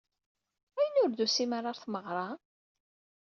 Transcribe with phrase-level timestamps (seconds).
[0.79, 2.27] Ayen ur d-tusim ara ɣer tmeɣra?